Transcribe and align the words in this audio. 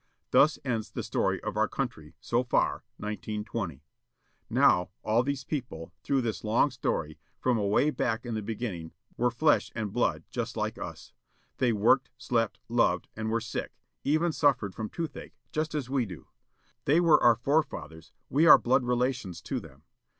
Thus 0.31 0.57
ends 0.65 0.89
the 0.89 1.03
story 1.03 1.39
of 1.43 1.55
our 1.55 1.67
country, 1.67 2.15
so 2.19 2.43
far, 2.43 2.83
1920. 2.97 3.83
Now, 4.49 4.89
all 5.03 5.21
these 5.21 5.43
people, 5.43 5.93
through 6.01 6.21
this 6.21 6.43
long 6.43 6.71
story, 6.71 7.19
from 7.39 7.59
away 7.59 7.91
back 7.91 8.25
in 8.25 8.33
the 8.33 8.41
beginning, 8.41 8.93
were 9.15 9.29
flesh 9.29 9.71
and 9.75 9.93
blood, 9.93 10.23
just 10.31 10.57
like 10.57 10.79
us. 10.79 11.13
They 11.57 11.71
worked, 11.71 12.09
slept, 12.17 12.57
loved, 12.67 13.09
and 13.15 13.29
were 13.29 13.39
sick 13.39 13.73
â 13.73 13.73
even 14.03 14.31
suffered 14.31 14.73
from 14.73 14.89
toothache 14.89 15.33
â 15.35 15.51
just 15.51 15.75
as 15.75 15.87
we 15.87 16.07
do. 16.07 16.29
They 16.85 16.99
were 16.99 17.21
our 17.23 17.35
forefathers, 17.35 18.11
we 18.27 18.47
are 18.47 18.57
blood 18.57 18.83
relations 18.83 19.39
to 19.43 19.59
them. 19.59 19.83